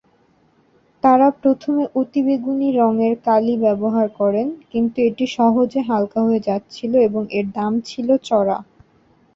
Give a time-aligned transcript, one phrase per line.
[1.03, 7.45] তারা প্রথমে অতিবেগুনী রঙের কালি ব্যবহার করেন কিন্তু এটি সহজে হালকা হয়ে যাচ্ছিল এবং এর
[7.55, 8.57] দাম ছিল চড়া।